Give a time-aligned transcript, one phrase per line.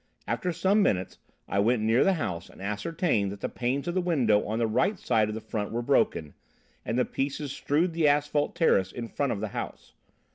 [0.27, 4.01] After some minutes I went near the house and ascertained that the panes of the
[4.01, 6.33] window on the right side of the front were broken,
[6.83, 9.93] and the pieces strewed the asphalt terrace in front of the house.